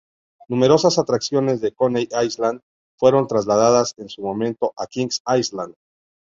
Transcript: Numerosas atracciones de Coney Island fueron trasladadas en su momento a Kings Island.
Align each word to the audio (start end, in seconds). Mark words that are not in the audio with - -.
Numerosas 0.47 0.97
atracciones 0.97 1.61
de 1.61 1.73
Coney 1.75 2.09
Island 2.25 2.61
fueron 2.97 3.27
trasladadas 3.27 3.93
en 3.97 4.09
su 4.09 4.23
momento 4.23 4.73
a 4.75 4.87
Kings 4.87 5.21
Island. 5.37 5.75